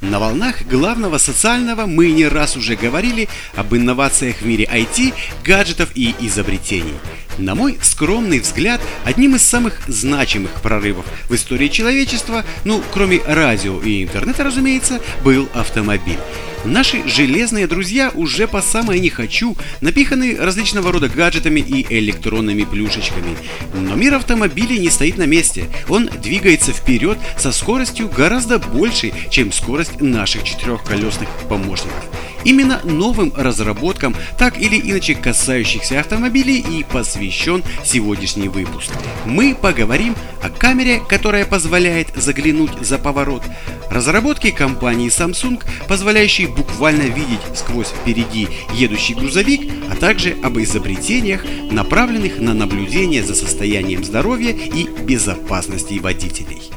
На 0.00 0.18
волнах 0.18 0.62
главного 0.62 1.18
социального 1.18 1.86
мы 1.86 2.10
не 2.10 2.26
раз 2.26 2.56
уже 2.56 2.76
говорили 2.76 3.28
об 3.54 3.74
инновациях 3.74 4.38
в 4.38 4.46
мире 4.46 4.64
IT, 4.64 5.14
гаджетов 5.44 5.90
и 5.94 6.14
изобретений. 6.20 6.94
На 7.38 7.54
мой 7.54 7.78
скромный 7.82 8.38
взгляд, 8.38 8.80
одним 9.04 9.34
из 9.34 9.42
самых 9.42 9.80
значимых 9.88 10.60
прорывов 10.60 11.04
в 11.28 11.34
истории 11.34 11.68
человечества, 11.68 12.44
ну, 12.64 12.82
кроме 12.92 13.20
радио 13.26 13.80
и 13.80 14.04
интернета, 14.04 14.44
разумеется, 14.44 15.00
был 15.24 15.48
автомобиль. 15.54 16.18
Наши 16.64 17.06
железные 17.06 17.66
друзья 17.66 18.10
уже 18.14 18.48
по 18.48 18.62
самое 18.62 18.98
не 18.98 19.10
хочу, 19.10 19.54
напиханы 19.82 20.36
различного 20.36 20.92
рода 20.92 21.08
гаджетами 21.08 21.60
и 21.60 21.86
электронными 21.98 22.64
плюшечками. 22.64 23.36
Но 23.74 23.94
мир 23.96 24.14
автомобилей 24.14 24.78
не 24.78 24.88
стоит 24.88 25.18
на 25.18 25.26
месте. 25.26 25.66
Он 25.88 26.08
двигается 26.22 26.72
вперед 26.72 27.18
со 27.36 27.52
скоростью 27.52 28.08
гораздо 28.08 28.58
большей, 28.58 29.12
чем 29.30 29.52
скорость 29.52 30.00
наших 30.00 30.44
четырехколесных 30.44 31.28
помощников. 31.48 32.04
Именно 32.44 32.80
новым 32.84 33.32
разработкам, 33.36 34.14
так 34.38 34.60
или 34.60 34.78
иначе 34.78 35.14
касающихся 35.14 36.00
автомобилей 36.00 36.58
и 36.58 36.84
посвящен 36.84 37.62
сегодняшний 37.84 38.48
выпуск. 38.48 38.90
Мы 39.24 39.54
поговорим 39.54 40.14
о 40.42 40.50
камере, 40.50 41.00
которая 41.08 41.46
позволяет 41.46 42.08
заглянуть 42.14 42.72
за 42.80 42.98
поворот, 42.98 43.42
разработке 43.90 44.52
компании 44.52 45.08
Samsung, 45.08 45.62
позволяющей 45.88 46.46
буквально 46.46 47.02
видеть 47.02 47.40
сквозь 47.54 47.88
впереди 47.88 48.48
едущий 48.74 49.14
грузовик, 49.14 49.70
а 49.90 49.96
также 49.96 50.36
об 50.42 50.58
изобретениях, 50.58 51.44
направленных 51.70 52.38
на 52.38 52.54
наблюдение 52.54 53.22
за 53.22 53.34
состоянием 53.34 54.04
здоровья 54.04 54.50
и 54.50 54.88
безопасности 55.02 55.98
водителей. 55.98 56.70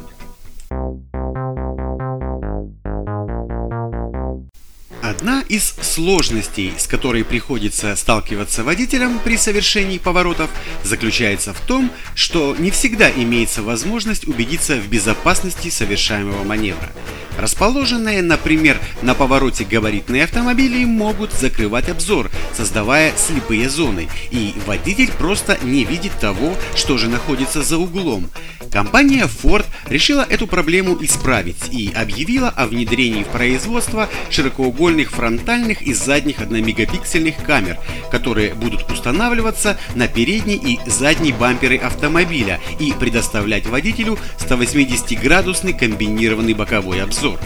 Сложностей, 5.97 6.73
с 6.77 6.85
которой 6.85 7.23
приходится 7.25 7.95
сталкиваться 7.95 8.63
водителям 8.63 9.17
при 9.17 9.35
совершении 9.35 9.97
поворотов, 9.97 10.51
заключается 10.83 11.55
в 11.55 11.59
том, 11.61 11.89
что 12.13 12.55
не 12.59 12.69
всегда 12.69 13.09
имеется 13.09 13.63
возможность 13.63 14.27
убедиться 14.27 14.75
в 14.75 14.87
безопасности 14.89 15.69
совершаемого 15.69 16.43
маневра. 16.43 16.91
Расположенные, 17.37 18.21
например, 18.21 18.79
на 19.01 19.13
повороте 19.13 19.63
габаритные 19.63 20.23
автомобили 20.23 20.85
могут 20.85 21.33
закрывать 21.33 21.87
обзор, 21.89 22.31
создавая 22.55 23.13
слепые 23.15 23.69
зоны, 23.69 24.07
и 24.31 24.53
водитель 24.65 25.11
просто 25.11 25.57
не 25.63 25.83
видит 25.83 26.13
того, 26.19 26.55
что 26.75 26.97
же 26.97 27.07
находится 27.07 27.61
за 27.61 27.77
углом. 27.77 28.29
Компания 28.71 29.27
Ford 29.27 29.65
решила 29.87 30.25
эту 30.27 30.47
проблему 30.47 30.97
исправить 31.01 31.71
и 31.71 31.91
объявила 31.95 32.49
о 32.49 32.67
внедрении 32.67 33.23
в 33.23 33.27
производство 33.27 34.09
широкоугольных 34.29 35.11
фронтальных 35.11 35.86
и 35.87 35.93
задних 35.93 36.39
1-мегапиксельных 36.39 37.43
камер, 37.45 37.77
которые 38.11 38.53
будут 38.53 38.91
устанавливаться 38.91 39.79
на 39.95 40.07
передний 40.07 40.55
и 40.55 40.79
задний 40.85 41.31
бамперы 41.31 41.77
автомобиля 41.77 42.59
и 42.79 42.93
предоставлять 42.93 43.65
водителю 43.65 44.19
180-градусный 44.39 45.73
комбинированный 45.73 46.53
боковой 46.53 47.01
обзор. 47.01 47.39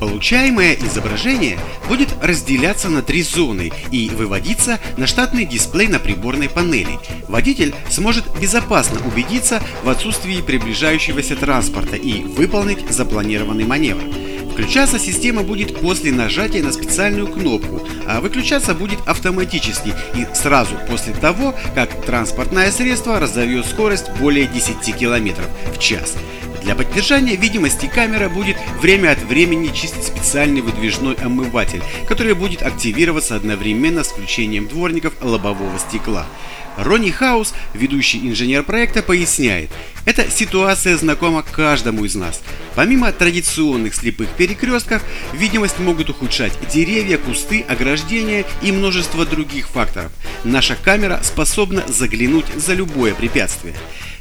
Получаемое 0.00 0.74
изображение 0.74 1.56
будет 1.88 2.08
разделяться 2.20 2.88
на 2.88 3.02
три 3.02 3.22
зоны 3.22 3.70
и 3.92 4.08
выводиться 4.08 4.80
на 4.96 5.06
штатный 5.06 5.44
дисплей 5.44 5.86
на 5.86 6.00
приборной 6.00 6.48
панели. 6.48 6.98
Водитель 7.28 7.72
сможет 7.88 8.24
безопасно 8.40 8.98
убедиться 9.06 9.62
в 9.84 9.88
отсутствии 9.88 10.40
приближающегося 10.40 11.36
транспорта 11.36 11.94
и 11.94 12.24
выполнить 12.24 12.90
запланированный 12.90 13.64
маневр. 13.64 14.31
Включаться 14.52 14.98
система 14.98 15.42
будет 15.42 15.80
после 15.80 16.12
нажатия 16.12 16.62
на 16.62 16.72
специальную 16.72 17.26
кнопку, 17.26 17.86
а 18.06 18.20
выключаться 18.20 18.74
будет 18.74 18.98
автоматически 19.06 19.94
и 20.14 20.26
сразу 20.34 20.74
после 20.88 21.14
того, 21.14 21.54
как 21.74 22.04
транспортное 22.04 22.70
средство 22.70 23.18
разовьет 23.18 23.64
скорость 23.64 24.10
более 24.20 24.46
10 24.46 24.94
км 24.94 25.42
в 25.74 25.78
час. 25.78 26.16
Для 26.62 26.76
поддержания 26.76 27.34
видимости 27.34 27.90
камера 27.92 28.28
будет 28.28 28.56
время 28.80 29.10
от 29.10 29.22
времени 29.22 29.74
чистить 29.74 30.04
специальный 30.04 30.60
выдвижной 30.60 31.14
омыватель, 31.14 31.82
который 32.06 32.34
будет 32.34 32.62
активироваться 32.62 33.34
одновременно 33.34 34.04
с 34.04 34.08
включением 34.08 34.68
дворников 34.68 35.14
лобового 35.20 35.78
стекла. 35.78 36.26
Ронни 36.76 37.10
Хаус, 37.10 37.52
ведущий 37.74 38.26
инженер 38.26 38.62
проекта, 38.62 39.02
поясняет, 39.02 39.70
эта 40.06 40.30
ситуация 40.30 40.96
знакома 40.96 41.42
каждому 41.42 42.04
из 42.04 42.14
нас. 42.14 42.40
Помимо 42.74 43.12
традиционных 43.12 43.94
слепых 43.94 44.28
перекрестков, 44.30 45.02
видимость 45.34 45.78
могут 45.80 46.08
ухудшать 46.10 46.52
деревья, 46.72 47.18
кусты, 47.18 47.64
ограждения 47.68 48.46
и 48.62 48.72
множество 48.72 49.26
других 49.26 49.68
факторов. 49.68 50.12
Наша 50.44 50.76
камера 50.76 51.20
способна 51.22 51.84
заглянуть 51.88 52.46
за 52.56 52.72
любое 52.72 53.14
препятствие. 53.14 53.74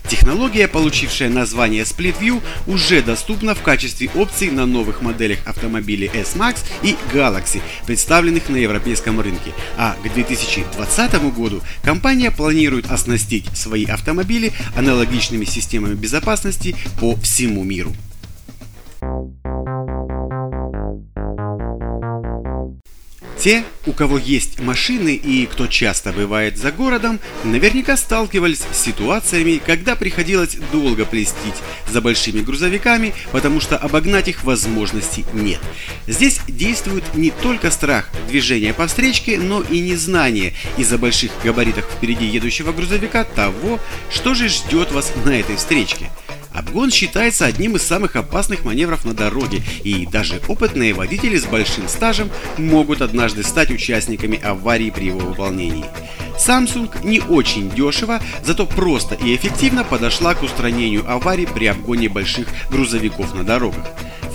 Технология, 0.07 0.67
получившая 0.67 1.29
название 1.29 1.83
Split 1.83 2.19
View, 2.19 2.41
уже 2.67 3.01
доступна 3.01 3.55
в 3.55 3.61
качестве 3.61 4.09
опции 4.13 4.49
на 4.49 4.65
новых 4.65 5.01
моделях 5.01 5.39
автомобилей 5.45 6.11
S-Max 6.13 6.59
и 6.83 6.95
Galaxy, 7.13 7.61
представленных 7.85 8.49
на 8.49 8.57
европейском 8.57 9.19
рынке. 9.21 9.51
А 9.77 9.95
к 10.03 10.13
2020 10.13 11.33
году 11.33 11.61
компания 11.83 12.31
планирует 12.31 12.91
оснастить 12.91 13.45
свои 13.55 13.85
автомобили 13.85 14.51
аналогичными 14.75 15.45
системами 15.45 15.93
безопасности 15.93 16.75
по 16.99 17.15
всему 17.15 17.63
миру. 17.63 17.93
Те, 23.41 23.63
у 23.87 23.91
кого 23.91 24.19
есть 24.19 24.59
машины 24.59 25.15
и 25.15 25.47
кто 25.47 25.65
часто 25.65 26.13
бывает 26.13 26.59
за 26.59 26.71
городом, 26.71 27.19
наверняка 27.43 27.97
сталкивались 27.97 28.61
с 28.71 28.77
ситуациями, 28.77 29.59
когда 29.65 29.95
приходилось 29.95 30.57
долго 30.71 31.05
плестить 31.05 31.55
за 31.89 32.01
большими 32.01 32.41
грузовиками, 32.41 33.15
потому 33.31 33.59
что 33.59 33.77
обогнать 33.77 34.27
их 34.27 34.43
возможности 34.43 35.25
нет. 35.33 35.59
Здесь 36.05 36.39
действует 36.47 37.15
не 37.15 37.31
только 37.31 37.71
страх 37.71 38.11
движения 38.27 38.75
по 38.75 38.85
встречке, 38.85 39.39
но 39.39 39.61
и 39.61 39.79
незнание 39.79 40.53
из-за 40.77 40.99
больших 40.99 41.31
габаритов 41.43 41.85
впереди 41.85 42.25
едущего 42.25 42.71
грузовика 42.71 43.23
того, 43.23 43.79
что 44.11 44.35
же 44.35 44.49
ждет 44.49 44.91
вас 44.91 45.13
на 45.25 45.31
этой 45.31 45.55
встречке. 45.55 46.11
Обгон 46.53 46.91
считается 46.91 47.45
одним 47.45 47.75
из 47.75 47.83
самых 47.83 48.15
опасных 48.15 48.65
маневров 48.65 49.05
на 49.05 49.13
дороге, 49.13 49.63
и 49.83 50.05
даже 50.05 50.41
опытные 50.47 50.93
водители 50.93 51.37
с 51.37 51.45
большим 51.45 51.87
стажем 51.87 52.29
могут 52.57 53.01
однажды 53.01 53.43
стать 53.43 53.71
участниками 53.71 54.41
аварии 54.41 54.89
при 54.89 55.05
его 55.05 55.19
выполнении. 55.19 55.85
Samsung 56.37 56.89
не 57.05 57.19
очень 57.19 57.69
дешево, 57.69 58.19
зато 58.43 58.65
просто 58.65 59.15
и 59.15 59.35
эффективно 59.35 59.83
подошла 59.83 60.33
к 60.33 60.43
устранению 60.43 61.09
аварий 61.09 61.45
при 61.45 61.67
обгоне 61.67 62.09
больших 62.09 62.47
грузовиков 62.69 63.33
на 63.33 63.43
дорогах. 63.43 63.85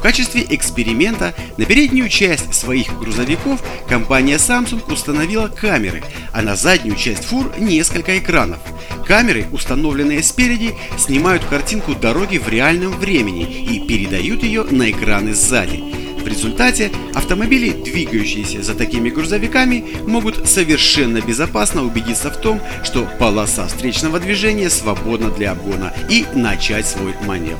Качестве 0.06 0.46
эксперимента 0.50 1.34
на 1.56 1.64
переднюю 1.64 2.08
часть 2.08 2.54
своих 2.54 2.96
грузовиков 2.96 3.60
компания 3.88 4.36
Samsung 4.36 4.80
установила 4.92 5.48
камеры, 5.48 6.04
а 6.32 6.42
на 6.42 6.54
заднюю 6.54 6.94
часть 6.94 7.24
фур 7.24 7.52
несколько 7.58 8.16
экранов. 8.16 8.60
Камеры, 9.04 9.46
установленные 9.50 10.22
спереди, 10.22 10.76
снимают 10.96 11.44
картинку 11.44 11.96
дороги 11.96 12.38
в 12.38 12.48
реальном 12.48 12.92
времени 12.92 13.42
и 13.42 13.84
передают 13.84 14.44
ее 14.44 14.62
на 14.62 14.92
экраны 14.92 15.34
сзади. 15.34 15.82
В 16.20 16.28
результате 16.28 16.92
автомобили, 17.12 17.70
двигающиеся 17.70 18.62
за 18.62 18.76
такими 18.76 19.10
грузовиками, 19.10 19.84
могут 20.06 20.48
совершенно 20.48 21.20
безопасно 21.20 21.82
убедиться 21.82 22.30
в 22.30 22.40
том, 22.40 22.60
что 22.84 23.08
полоса 23.18 23.66
встречного 23.66 24.20
движения 24.20 24.70
свободна 24.70 25.30
для 25.30 25.50
обгона 25.50 25.92
и 26.08 26.24
начать 26.32 26.86
свой 26.86 27.12
маневр. 27.26 27.58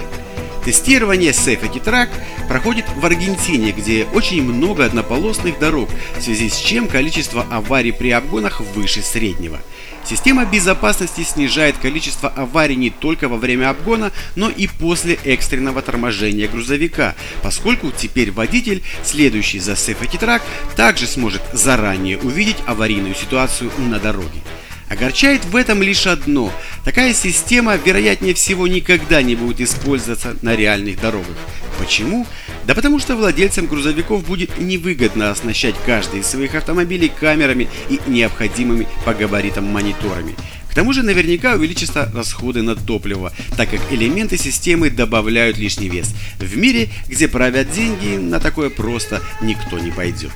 Тестирование 0.66 1.30
Safety 1.30 1.80
Track 1.80 2.08
проходит 2.48 2.86
в 2.96 3.06
Аргентине, 3.06 3.70
где 3.70 4.04
очень 4.12 4.42
много 4.42 4.84
однополосных 4.84 5.60
дорог, 5.60 5.88
в 6.18 6.20
связи 6.20 6.48
с 6.50 6.56
чем 6.56 6.88
количество 6.88 7.46
аварий 7.52 7.92
при 7.92 8.10
обгонах 8.10 8.60
выше 8.74 9.00
среднего. 9.00 9.60
Система 10.04 10.44
безопасности 10.44 11.22
снижает 11.22 11.76
количество 11.78 12.30
аварий 12.30 12.74
не 12.74 12.90
только 12.90 13.28
во 13.28 13.36
время 13.36 13.70
обгона, 13.70 14.10
но 14.34 14.50
и 14.50 14.66
после 14.66 15.14
экстренного 15.24 15.82
торможения 15.82 16.48
грузовика, 16.48 17.14
поскольку 17.44 17.92
теперь 17.96 18.32
водитель, 18.32 18.82
следующий 19.04 19.60
за 19.60 19.74
Safety 19.74 20.18
Track, 20.18 20.42
также 20.74 21.06
сможет 21.06 21.42
заранее 21.52 22.18
увидеть 22.18 22.58
аварийную 22.66 23.14
ситуацию 23.14 23.70
на 23.78 24.00
дороге. 24.00 24.40
Огорчает 24.88 25.44
в 25.44 25.56
этом 25.56 25.82
лишь 25.82 26.06
одно. 26.06 26.52
Такая 26.84 27.12
система, 27.12 27.76
вероятнее 27.76 28.34
всего, 28.34 28.68
никогда 28.68 29.20
не 29.22 29.34
будет 29.34 29.60
использоваться 29.60 30.36
на 30.42 30.54
реальных 30.54 31.00
дорогах. 31.00 31.36
Почему? 31.78 32.26
Да 32.66 32.74
потому 32.74 32.98
что 32.98 33.16
владельцам 33.16 33.66
грузовиков 33.66 34.24
будет 34.24 34.58
невыгодно 34.58 35.30
оснащать 35.30 35.74
каждый 35.84 36.20
из 36.20 36.26
своих 36.26 36.54
автомобилей 36.54 37.08
камерами 37.08 37.68
и 37.88 38.00
необходимыми 38.06 38.86
по 39.04 39.12
габаритам 39.12 39.64
мониторами. 39.64 40.34
К 40.70 40.74
тому 40.74 40.92
же 40.92 41.02
наверняка 41.02 41.54
увеличатся 41.54 42.10
расходы 42.14 42.62
на 42.62 42.76
топливо, 42.76 43.32
так 43.56 43.70
как 43.70 43.80
элементы 43.90 44.36
системы 44.36 44.90
добавляют 44.90 45.58
лишний 45.58 45.88
вес. 45.88 46.14
В 46.38 46.56
мире, 46.56 46.90
где 47.08 47.28
правят 47.28 47.72
деньги, 47.72 48.16
на 48.16 48.40
такое 48.40 48.70
просто 48.70 49.22
никто 49.40 49.78
не 49.78 49.90
пойдет. 49.90 50.32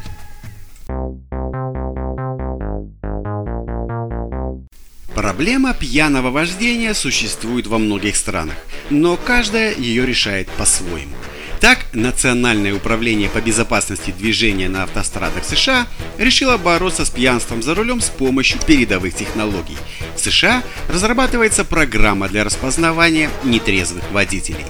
Проблема 5.20 5.74
пьяного 5.74 6.30
вождения 6.30 6.94
существует 6.94 7.66
во 7.66 7.76
многих 7.76 8.16
странах, 8.16 8.54
но 8.88 9.18
каждая 9.18 9.74
ее 9.76 10.06
решает 10.06 10.48
по-своему. 10.48 11.14
Так, 11.60 11.80
Национальное 11.92 12.72
управление 12.72 13.28
по 13.28 13.42
безопасности 13.42 14.12
движения 14.12 14.70
на 14.70 14.84
автострадах 14.84 15.44
США 15.44 15.86
решило 16.16 16.56
бороться 16.56 17.04
с 17.04 17.10
пьянством 17.10 17.62
за 17.62 17.74
рулем 17.74 18.00
с 18.00 18.08
помощью 18.08 18.62
передовых 18.62 19.14
технологий. 19.14 19.76
В 20.16 20.20
США 20.20 20.62
разрабатывается 20.88 21.66
программа 21.66 22.26
для 22.30 22.42
распознавания 22.42 23.28
нетрезвых 23.44 24.10
водителей. 24.12 24.64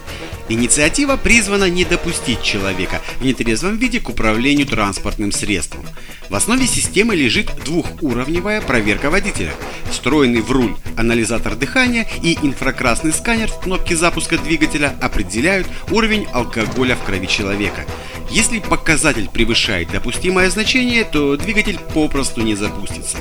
Инициатива 0.50 1.16
призвана 1.16 1.70
не 1.70 1.84
допустить 1.84 2.42
человека 2.42 3.00
в 3.20 3.24
нетрезвом 3.24 3.76
виде 3.76 4.00
к 4.00 4.08
управлению 4.08 4.66
транспортным 4.66 5.30
средством. 5.30 5.86
В 6.28 6.34
основе 6.34 6.66
системы 6.66 7.14
лежит 7.14 7.52
двухуровневая 7.64 8.60
проверка 8.60 9.10
водителя. 9.10 9.52
Встроенный 9.92 10.40
в 10.40 10.50
руль 10.50 10.74
анализатор 10.96 11.54
дыхания 11.54 12.08
и 12.20 12.36
инфракрасный 12.42 13.12
сканер 13.12 13.46
в 13.46 13.60
кнопке 13.60 13.94
запуска 13.94 14.38
двигателя 14.38 14.92
определяют 15.00 15.68
уровень 15.92 16.26
алкоголя 16.32 16.96
в 16.96 17.04
крови 17.04 17.28
человека. 17.28 17.86
Если 18.28 18.58
показатель 18.58 19.28
превышает 19.28 19.92
допустимое 19.92 20.50
значение, 20.50 21.04
то 21.04 21.36
двигатель 21.36 21.78
попросту 21.94 22.42
не 22.42 22.56
запустится. 22.56 23.18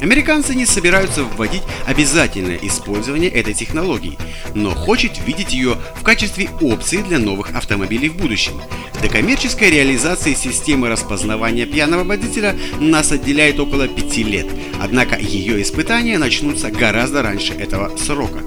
Американцы 0.00 0.54
не 0.54 0.64
собираются 0.64 1.24
вводить 1.24 1.62
обязательное 1.86 2.58
использование 2.62 3.30
этой 3.30 3.54
технологии, 3.54 4.18
но 4.54 4.70
хочет 4.70 5.18
видеть 5.26 5.52
ее 5.52 5.76
в 5.96 6.02
качестве 6.02 6.50
опции 6.60 6.98
для 6.98 7.18
новых 7.18 7.54
автомобилей 7.54 8.08
в 8.08 8.16
будущем. 8.16 8.60
До 9.02 9.08
коммерческой 9.08 9.70
реализации 9.70 10.34
системы 10.34 10.88
распознавания 10.88 11.66
пьяного 11.66 12.04
водителя 12.04 12.56
нас 12.80 13.12
отделяет 13.12 13.58
около 13.60 13.88
пяти 13.88 14.22
лет, 14.22 14.46
однако 14.80 15.18
ее 15.18 15.60
испытания 15.62 16.18
начнутся 16.18 16.70
гораздо 16.70 17.22
раньше 17.22 17.52
этого 17.54 17.96
срока. 17.96 18.42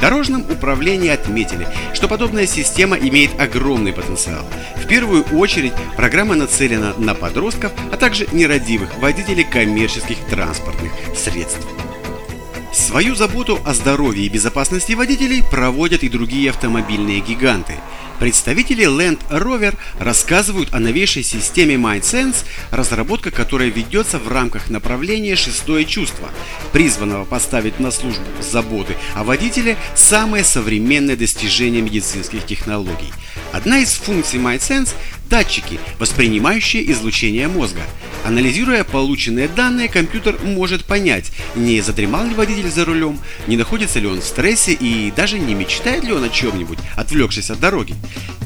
Дорожном 0.00 0.42
управлении 0.42 1.08
отметили, 1.08 1.66
что 1.92 2.08
подобная 2.08 2.46
система 2.46 2.96
имеет 2.96 3.38
огромный 3.40 3.92
потенциал. 3.92 4.44
В 4.76 4.86
первую 4.86 5.24
очередь 5.36 5.72
программа 5.96 6.36
нацелена 6.36 6.94
на 6.98 7.14
подростков, 7.14 7.72
а 7.90 7.96
также 7.96 8.26
нерадивых 8.32 8.96
водителей 8.98 9.44
коммерческих 9.44 10.18
транспортных 10.30 10.92
средств. 11.16 11.66
Свою 12.78 13.16
заботу 13.16 13.60
о 13.66 13.74
здоровье 13.74 14.24
и 14.24 14.28
безопасности 14.28 14.92
водителей 14.92 15.42
проводят 15.42 16.04
и 16.04 16.08
другие 16.08 16.50
автомобильные 16.50 17.20
гиганты– 17.20 17.74
Представители 18.18 18.84
Land 18.84 19.20
Rover 19.30 19.76
рассказывают 20.00 20.74
о 20.74 20.80
новейшей 20.80 21.22
системе 21.22 21.76
MindSense, 21.76 22.44
разработка 22.72 23.30
которой 23.30 23.70
ведется 23.70 24.18
в 24.18 24.26
рамках 24.26 24.70
направления 24.70 25.36
«Шестое 25.36 25.84
чувство», 25.84 26.28
призванного 26.72 27.24
поставить 27.24 27.78
на 27.78 27.92
службу 27.92 28.24
заботы 28.40 28.96
о 29.14 29.22
водителе 29.22 29.76
самые 29.94 30.42
современные 30.42 31.16
достижения 31.16 31.80
медицинских 31.80 32.44
технологий. 32.44 33.12
Одна 33.52 33.78
из 33.78 33.92
функций 33.92 34.40
MindSense– 34.40 34.94
датчики, 35.30 35.78
воспринимающие 36.00 36.90
излучение 36.90 37.46
мозга– 37.46 37.82
Анализируя 38.28 38.84
полученные 38.84 39.48
данные, 39.48 39.88
компьютер 39.88 40.38
может 40.44 40.84
понять, 40.84 41.32
не 41.56 41.80
задремал 41.80 42.26
ли 42.26 42.34
водитель 42.34 42.70
за 42.70 42.84
рулем, 42.84 43.18
не 43.46 43.56
находится 43.56 44.00
ли 44.00 44.06
он 44.06 44.20
в 44.20 44.24
стрессе 44.24 44.74
и 44.74 45.10
даже 45.10 45.38
не 45.38 45.54
мечтает 45.54 46.04
ли 46.04 46.12
он 46.12 46.24
о 46.24 46.28
чем-нибудь, 46.28 46.78
отвлекшись 46.94 47.48
от 47.48 47.58
дороги. 47.58 47.94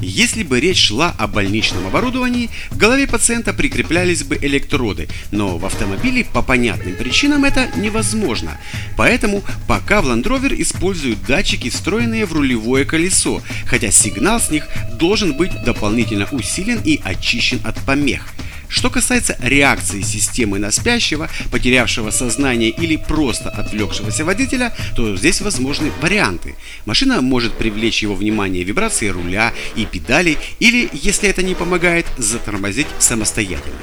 Если 0.01 0.45
бы 0.45 0.61
речь 0.61 0.87
шла 0.87 1.13
о 1.19 1.27
больничном 1.27 1.85
оборудовании, 1.85 2.49
к 2.71 2.77
голове 2.77 3.09
пациента 3.09 3.53
прикреплялись 3.53 4.23
бы 4.23 4.39
электроды, 4.41 5.09
но 5.33 5.59
в 5.59 5.67
автомобиле 5.67 6.25
по 6.33 6.43
понятным 6.43 6.95
причинам 6.95 7.45
это 7.45 7.69
невозможно. 7.75 8.61
Поэтому 8.97 9.43
пока 9.67 10.01
в 10.01 10.07
Land 10.07 10.23
Rover 10.23 10.55
используют 10.63 11.25
датчики, 11.25 11.71
встроенные 11.71 12.25
в 12.25 12.33
рулевое 12.33 12.85
колесо, 12.85 13.43
хотя 13.67 13.91
сигнал 13.91 14.39
с 14.39 14.49
них 14.49 14.69
должен 14.93 15.37
быть 15.37 15.51
дополнительно 15.65 16.29
усилен 16.31 16.81
и 16.85 17.01
очищен 17.03 17.61
от 17.65 17.75
помех. 17.85 18.33
Что 18.73 18.89
касается 18.89 19.37
реакции 19.39 20.01
системы 20.01 20.59
на 20.59 20.71
спящего, 20.71 21.29
потерявшего 21.51 22.11
сознание 22.11 22.71
или 22.71 22.97
просто 22.97 23.51
отвлекшегося 23.51 24.25
водителя, 24.25 24.75
то 24.97 25.15
здесь 25.15 25.43
возможны 25.43 25.93
варианты. 26.01 26.57
Машина 26.87 27.21
может 27.21 27.53
привлечь 27.53 28.03
его 28.03 28.15
внимание 28.15 28.65
вибрации 28.65 29.09
руля 29.09 29.53
и 29.77 29.85
педалей 29.85 30.39
или, 30.59 30.89
если 30.95 31.29
это 31.29 31.43
не 31.43 31.55
помогает, 31.55 32.07
затормозить 32.17 32.87
самостоятельно. 32.99 33.77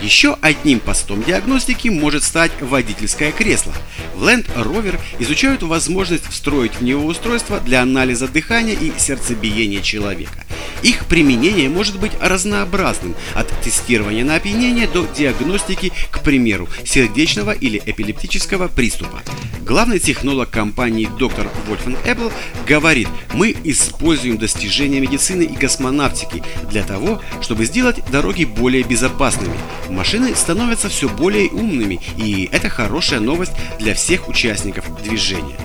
Еще 0.00 0.38
одним 0.40 0.78
постом 0.78 1.24
диагностики 1.24 1.88
может 1.88 2.22
стать 2.22 2.52
водительское 2.60 3.32
кресло. 3.32 3.72
В 4.14 4.22
Land 4.22 4.46
Rover 4.54 5.00
изучают 5.18 5.64
возможность 5.64 6.28
встроить 6.28 6.76
в 6.76 6.84
него 6.84 7.04
устройство 7.04 7.58
для 7.58 7.82
анализа 7.82 8.28
дыхания 8.28 8.74
и 8.74 8.92
сердцебиения 8.96 9.82
человека. 9.82 10.44
Их 10.82 11.06
применение 11.06 11.68
может 11.68 11.98
быть 11.98 12.12
разнообразным, 12.20 13.14
от 13.34 13.48
тестирования 13.60 14.24
на 14.24 14.36
опьянение 14.36 14.86
до 14.86 15.06
диагностики, 15.06 15.92
к 16.10 16.20
примеру, 16.20 16.68
сердечного 16.84 17.52
или 17.52 17.82
эпилептического 17.84 18.68
приступа. 18.68 19.22
Главный 19.60 19.98
технолог 19.98 20.48
компании 20.48 21.10
доктор 21.18 21.48
Вольфан 21.66 21.96
Эппл 22.06 22.30
говорит, 22.66 23.08
мы 23.34 23.54
используем 23.64 24.38
достижения 24.38 24.98
медицины 25.00 25.42
и 25.42 25.54
космонавтики 25.54 26.42
для 26.70 26.82
того, 26.82 27.20
чтобы 27.42 27.66
сделать 27.66 28.00
дороги 28.10 28.44
более 28.44 28.82
безопасными. 28.82 29.58
Машины 29.90 30.34
становятся 30.34 30.88
все 30.88 31.08
более 31.08 31.48
умными, 31.50 32.00
и 32.16 32.48
это 32.50 32.70
хорошая 32.70 33.20
новость 33.20 33.52
для 33.78 33.94
всех 33.94 34.28
участников 34.28 34.84
движения. 35.02 35.58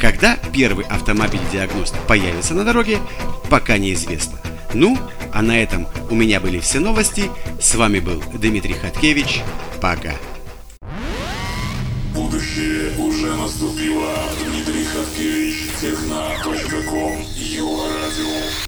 Когда 0.00 0.38
первый 0.52 0.86
автомобиль-диагност 0.86 1.94
появится 2.08 2.54
на 2.54 2.64
дороге, 2.64 2.98
пока 3.50 3.76
неизвестно. 3.76 4.38
Ну, 4.74 4.98
а 5.32 5.42
на 5.42 5.60
этом 5.60 5.86
у 6.10 6.14
меня 6.14 6.40
были 6.40 6.58
все 6.60 6.80
новости. 6.80 7.30
С 7.60 7.74
вами 7.74 8.00
был 8.00 8.22
Дмитрий 8.34 8.74
Хаткевич. 8.74 9.42
Пока. 9.80 10.14
Будущее 12.14 12.92
уже 12.98 13.34
наступило. 13.34 14.14
Дмитрий 14.44 14.84
Хаткевич, 14.84 15.56
техна.ком, 15.80 17.22
Его 17.34 17.86
радио. 17.86 18.62